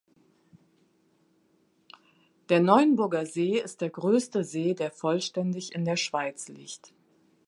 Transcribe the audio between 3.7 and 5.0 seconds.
der grösste See, der